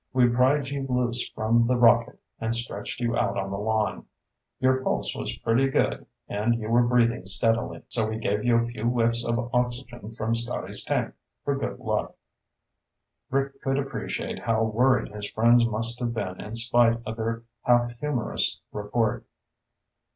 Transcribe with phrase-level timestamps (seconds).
[0.13, 4.07] We pried you loose from the rocket and stretched you out on the lawn.
[4.59, 8.65] Your pulse was pretty good and you were breathing steadily, so we gave you a
[8.65, 11.13] few whiffs of oxygen from Scotty's tank
[11.45, 12.15] for good luck."
[13.29, 17.91] Rick could appreciate how worried his friends must have been in spite of their half
[17.99, 19.23] humorous report.